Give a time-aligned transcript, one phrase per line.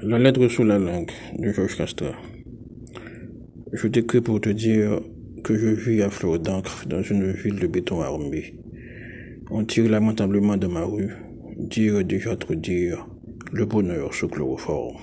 [0.00, 2.12] La lettre sous la langue de Georges Castra.
[3.72, 5.00] Je t'écris pour te dire
[5.42, 8.54] que je vis à fleur d'encre dans une ville de béton armé.
[9.50, 11.10] On tire lamentablement de ma rue,
[11.56, 13.08] dire déjà trop dire,
[13.52, 14.98] le bonheur sous chloroforme.